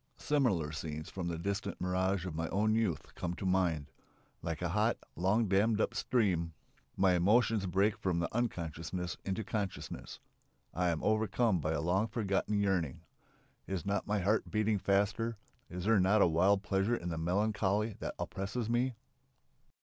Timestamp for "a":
4.63-4.69, 11.73-11.81, 16.23-16.27